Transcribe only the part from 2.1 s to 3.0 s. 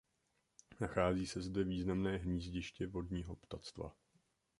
hnízdiště